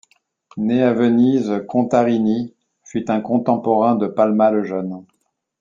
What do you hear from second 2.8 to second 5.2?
fut un contemporain de Palma le Jeune.